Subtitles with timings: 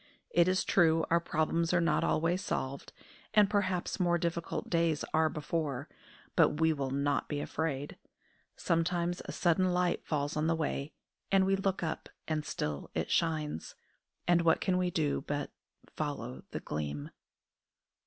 [0.31, 2.91] It is true our problems are not always solved,
[3.35, 5.87] and perhaps more difficult days are before;
[6.35, 7.97] but we will not be afraid.
[8.55, 10.91] Sometimes a sudden light falls on the way,
[11.31, 13.75] and we look up and still it shines:
[14.27, 15.51] and what can we do but
[15.85, 17.11] "follow the Gleam"?